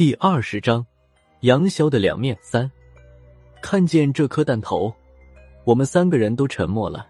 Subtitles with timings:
[0.00, 0.86] 第二十章，
[1.40, 2.70] 杨潇的两面三。
[3.60, 4.90] 看见这颗弹头，
[5.64, 7.06] 我们三个人都沉默了。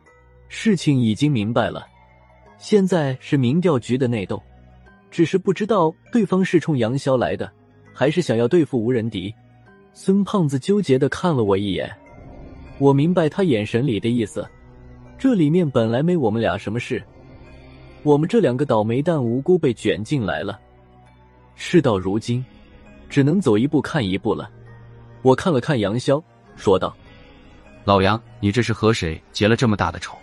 [0.49, 1.87] 事情已经明白了，
[2.59, 4.43] 现在是民调局的内斗，
[5.09, 7.49] 只是不知道对方是冲杨潇来的，
[7.95, 9.33] 还是想要对付无人敌。
[9.93, 11.89] 孙胖子纠结的看了我一眼，
[12.79, 14.45] 我明白他眼神里的意思。
[15.17, 17.01] 这里面本来没我们俩什么事，
[18.03, 20.59] 我们这两个倒霉蛋无辜被卷进来了。
[21.55, 22.45] 事到如今。
[23.11, 24.49] 只能走一步看一步了。
[25.21, 26.23] 我看了看杨潇，
[26.57, 26.97] 说道
[27.85, 30.17] ：“老杨，你这是和谁结了这么大的仇？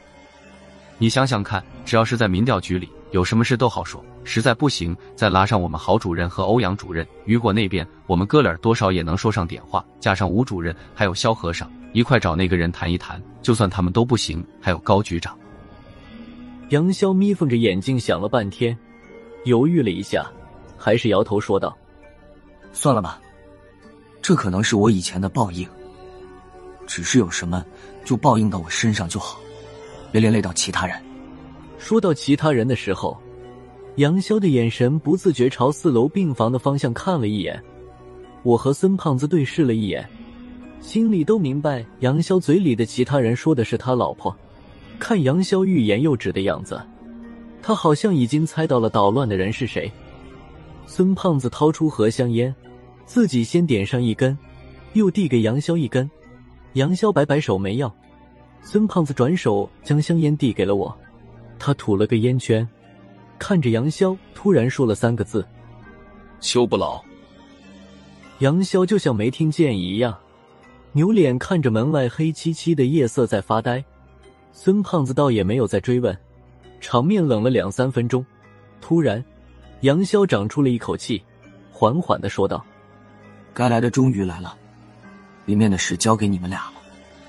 [0.97, 4.03] 你想想看，只要是在民调局里，有什么事都好说。
[4.23, 7.05] 实在不行，再拉上我们郝主任和欧阳主任。
[7.25, 9.85] 雨果那边，我们哥俩多少也能说上点话。
[9.99, 13.21] 加上吴主任还有肖和尚，一块找那个人谈一谈。
[13.41, 15.37] 就算他们都不行，还有高局长。”
[16.69, 18.77] 杨潇眯缝着眼睛想了半天，
[19.45, 20.29] 犹豫了一下，
[20.77, 21.77] 还是摇头说道。
[22.79, 23.19] 算了吧，
[24.21, 25.67] 这可能是我以前的报应。
[26.85, 27.65] 只是有什么
[28.05, 29.39] 就报应到我身上就好，
[30.11, 30.95] 别连累到其他人。
[31.79, 33.17] 说到其他人的时候，
[33.95, 37.59] 杨潇的眼神不自觉朝四楼病房的方向看了一眼。
[38.43, 40.07] 我和孙胖子对视了一眼，
[40.79, 44.33] 心里都明白杨潇嘴里的其他人说的是他老婆。
[44.99, 46.79] 看杨潇欲言又止的样子，
[47.59, 49.91] 他好像已经猜到了捣乱的人是谁。
[50.85, 52.55] 孙胖子掏出盒香烟。
[53.07, 54.37] 自己先点上一根，
[54.93, 56.07] 又递给杨潇一根。
[56.73, 57.91] 杨潇摆摆手没要。
[58.61, 60.95] 孙胖子转手将香烟递给了我，
[61.57, 62.67] 他吐了个烟圈，
[63.39, 65.43] 看着杨潇，突然说了三个字
[66.41, 67.01] ：“修不老。”
[68.39, 70.15] 杨潇就像没听见一样，
[70.91, 73.83] 扭脸看着门外黑漆漆的夜色在发呆。
[74.51, 76.15] 孙胖子倒也没有再追问，
[76.81, 78.23] 场面冷了两三分钟。
[78.81, 79.23] 突然，
[79.81, 81.23] 杨潇长出了一口气，
[81.71, 82.63] 缓缓的说道。
[83.57, 84.55] 该来的终于来了，
[85.45, 86.73] 里面的事交给你们俩了。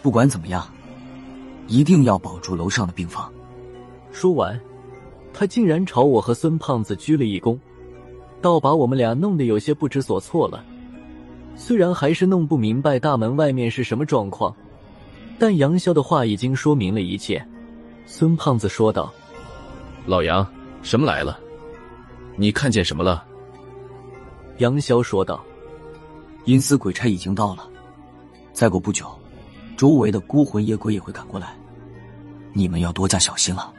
[0.03, 0.69] 不管怎么样，
[1.67, 3.33] 一定要保住楼上的病房。
[4.12, 4.61] 说完，
[5.33, 7.59] 他竟然朝我和孙胖子鞠了一躬，
[8.43, 10.62] 倒把我们俩弄得有些不知所措了。
[11.56, 14.55] 虽然还是弄不明白大门外面是什么状况，
[15.39, 17.43] 但杨潇的话已经说明了一切。
[18.05, 19.10] 孙胖子说道
[20.05, 20.47] ：“老杨，
[20.83, 21.41] 什么来了？
[22.37, 23.25] 你看见什么了？”
[24.59, 25.43] 杨潇说道。
[26.48, 27.69] 阴司鬼差已经到了，
[28.54, 29.06] 再过不久，
[29.76, 31.54] 周围的孤魂野鬼也会赶过来，
[32.54, 33.70] 你们要多加小心了。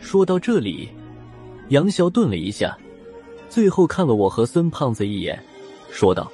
[0.00, 0.88] 说到这里，
[1.68, 2.74] 杨潇顿了一下，
[3.50, 5.38] 最后看了我和孙胖子一眼，
[5.90, 6.32] 说道：“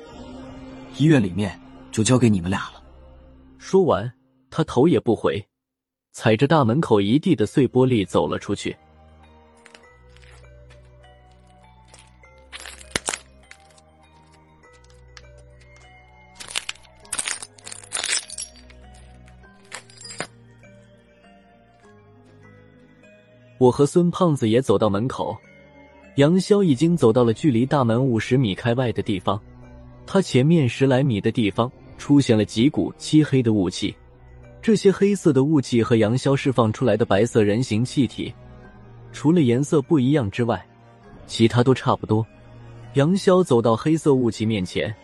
[0.97, 1.59] 医院里面
[1.91, 2.81] 就交给你们俩了。”
[3.59, 4.09] 说完，
[4.51, 5.45] 他头也不回，
[6.13, 8.77] 踩着大门口一地的碎玻璃走了出去。
[23.59, 25.37] 我和孙胖子也走到门口，
[26.15, 29.41] 杨潇已经走到了距离大门五十米开外的地方。
[30.07, 33.95] 他前面十来米的地方出现了几股漆黑的雾气，
[34.63, 38.33] 这些黑色的雾气和杨潇释放出来的白色人形气体，
[39.13, 40.65] 除了颜色不一样之外，
[41.27, 42.25] 其他都差不多。
[42.95, 44.95] 杨潇走到黑色雾气面前，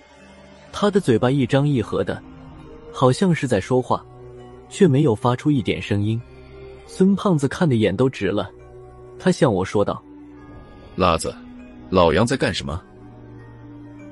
[0.72, 2.22] 他的嘴巴一张一合的，
[2.92, 4.04] 好像是在说话，
[4.71, 6.21] 却没有发出一点声音。
[6.87, 8.50] 孙胖子看的眼都直了，
[9.19, 10.03] 他向我说道
[10.97, 11.34] ：“辣子，
[11.91, 12.81] 老杨在干什么？”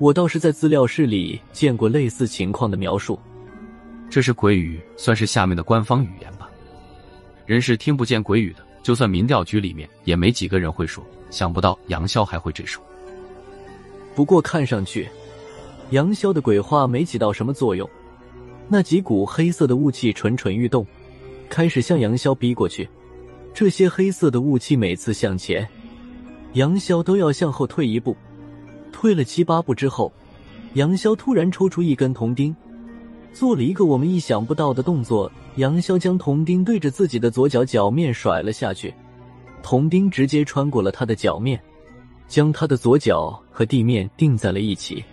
[0.01, 3.19] 我倒是在资料室里见过类似情况的描述。
[4.11, 6.51] 这是鬼语，算是下面的官方语言吧。
[7.47, 11.05] 人是听不见鬼语的，就算民调局里面也没几个人会说。
[11.31, 12.79] 想不到杨潇还会这手。
[14.15, 15.09] 不过看上去，
[15.91, 17.89] 杨潇的鬼话没起到什么作用。
[18.69, 20.87] 那几股黑色的雾气蠢蠢欲动。
[21.53, 22.89] 开始向杨潇逼过去，
[23.53, 25.69] 这些黑色的雾气每次向前，
[26.55, 28.17] 杨潇都要向后退一步。
[28.91, 30.11] 退了七八步之后，
[30.73, 32.57] 杨潇突然抽出一根铜钉，
[33.35, 35.31] 做了一个我们意想不到的动作。
[35.57, 38.95] 杨潇将铜钉对着自己的左脚脚面甩了下去，
[39.63, 41.63] 铜钉直接穿过了他的脚面，
[42.27, 45.05] 将他的左脚和地面钉在了一起，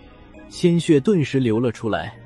[0.47, 2.17] 鲜血顿时流了出来，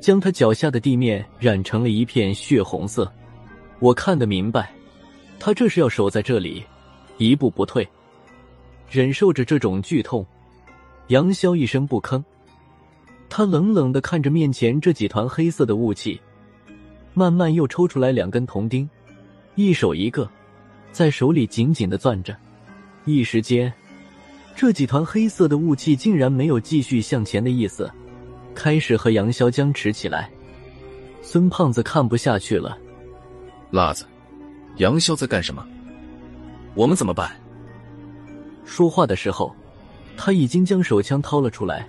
[0.00, 3.12] 将他脚下的地面染成了一片血红色。
[3.82, 4.72] 我看得明白，
[5.40, 6.62] 他这是要守在这里，
[7.18, 7.86] 一步不退，
[8.88, 10.24] 忍受着这种剧痛。
[11.08, 12.22] 杨潇一声不吭，
[13.28, 16.20] 他冷冷的看着面前这几团黑色的雾气，
[17.12, 18.88] 慢慢又抽出来两根铜钉，
[19.56, 20.30] 一手一个，
[20.92, 22.36] 在手里紧紧的攥着。
[23.04, 23.72] 一时间，
[24.54, 27.90] 这几团黑色的雾气竟然没有继续向前的意思，
[28.54, 30.30] 开始和杨潇僵持起来。
[31.20, 32.78] 孙胖子看不下去了，
[33.72, 34.04] 辣子，
[34.76, 35.66] 杨潇在干什么？
[36.74, 37.32] 我们怎么办？
[38.66, 39.50] 说话的时候，
[40.14, 41.88] 他已经将手枪掏了出来，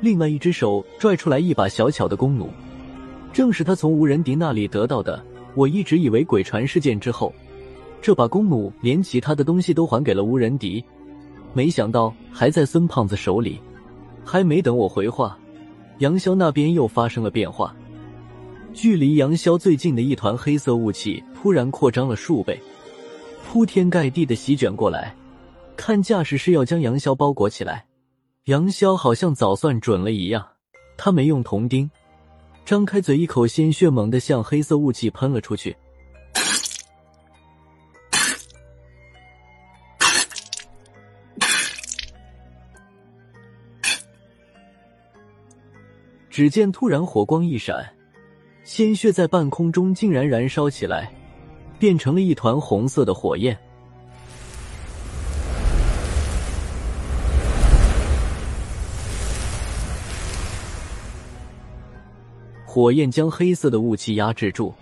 [0.00, 2.48] 另外一只手拽出来一把小巧的弓弩，
[3.34, 5.22] 正是他从无人敌那里得到的。
[5.54, 7.34] 我一直以为鬼船事件之后，
[8.00, 10.82] 这把弓弩连其他的东西都还给了无人敌，
[11.52, 13.60] 没想到还在孙胖子手里。
[14.24, 15.38] 还没等我回话，
[15.98, 17.76] 杨潇那边又发生了变化。
[18.72, 22.58] 距离杨潇最近的一团黑色雾气突然扩张了数倍，
[23.46, 25.14] 铺天盖地的席卷过来，
[25.76, 27.84] 看架势是要将杨潇包裹起来。
[28.44, 30.46] 杨潇好像早算准了一样，
[30.96, 31.90] 他没用铜钉，
[32.64, 35.76] 张开嘴，一口鲜血猛地向黑色雾气喷了出去。
[46.30, 47.99] 只见突然火光一闪。
[48.72, 51.12] 鲜血在半空中竟然燃烧起来，
[51.76, 53.58] 变成了一团红色的火焰。
[62.64, 64.72] 火焰将黑色的雾气压制住，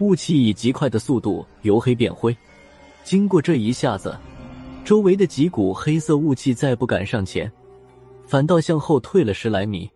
[0.00, 2.36] 雾气以极快的速度由黑变灰。
[3.04, 4.14] 经过这一下子，
[4.84, 7.50] 周围的几股黑色雾气再不敢上前，
[8.26, 9.90] 反倒向后退了十来米。